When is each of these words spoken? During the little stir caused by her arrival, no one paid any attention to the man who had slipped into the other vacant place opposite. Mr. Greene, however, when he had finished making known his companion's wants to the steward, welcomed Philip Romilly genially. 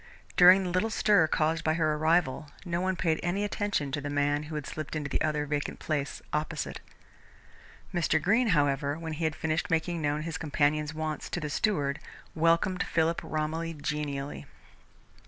During 0.35 0.63
the 0.63 0.71
little 0.71 0.89
stir 0.89 1.27
caused 1.27 1.63
by 1.63 1.75
her 1.75 1.93
arrival, 1.93 2.49
no 2.65 2.81
one 2.81 2.95
paid 2.95 3.19
any 3.21 3.43
attention 3.43 3.91
to 3.91 4.01
the 4.01 4.09
man 4.09 4.41
who 4.49 4.55
had 4.55 4.65
slipped 4.65 4.95
into 4.95 5.11
the 5.11 5.21
other 5.21 5.45
vacant 5.45 5.77
place 5.77 6.23
opposite. 6.33 6.81
Mr. 7.93 8.19
Greene, 8.19 8.47
however, 8.57 8.97
when 8.97 9.13
he 9.13 9.25
had 9.25 9.35
finished 9.35 9.69
making 9.69 10.01
known 10.01 10.23
his 10.23 10.39
companion's 10.39 10.95
wants 10.95 11.29
to 11.29 11.39
the 11.39 11.51
steward, 11.51 11.99
welcomed 12.33 12.81
Philip 12.81 13.19
Romilly 13.23 13.75
genially. 13.75 14.47